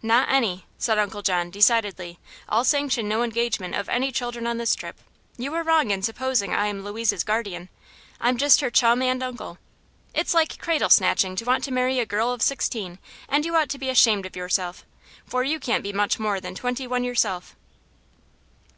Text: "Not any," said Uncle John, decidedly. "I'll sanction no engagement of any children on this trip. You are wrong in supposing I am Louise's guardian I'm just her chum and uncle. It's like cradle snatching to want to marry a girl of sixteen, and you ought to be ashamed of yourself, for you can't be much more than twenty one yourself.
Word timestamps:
"Not 0.00 0.30
any," 0.30 0.64
said 0.78 0.96
Uncle 0.96 1.20
John, 1.20 1.50
decidedly. 1.50 2.18
"I'll 2.48 2.64
sanction 2.64 3.06
no 3.06 3.22
engagement 3.22 3.74
of 3.74 3.86
any 3.90 4.10
children 4.10 4.46
on 4.46 4.56
this 4.56 4.74
trip. 4.74 4.96
You 5.36 5.52
are 5.52 5.62
wrong 5.62 5.90
in 5.90 6.00
supposing 6.00 6.54
I 6.54 6.68
am 6.68 6.82
Louise's 6.82 7.22
guardian 7.22 7.68
I'm 8.18 8.38
just 8.38 8.62
her 8.62 8.70
chum 8.70 9.02
and 9.02 9.22
uncle. 9.22 9.58
It's 10.14 10.32
like 10.32 10.56
cradle 10.58 10.88
snatching 10.88 11.36
to 11.36 11.44
want 11.44 11.64
to 11.64 11.70
marry 11.70 11.98
a 12.00 12.06
girl 12.06 12.32
of 12.32 12.40
sixteen, 12.40 12.98
and 13.28 13.44
you 13.44 13.56
ought 13.56 13.68
to 13.68 13.78
be 13.78 13.90
ashamed 13.90 14.24
of 14.24 14.34
yourself, 14.36 14.86
for 15.26 15.44
you 15.44 15.60
can't 15.60 15.82
be 15.82 15.92
much 15.92 16.18
more 16.18 16.40
than 16.40 16.54
twenty 16.54 16.86
one 16.86 17.04
yourself. 17.04 17.54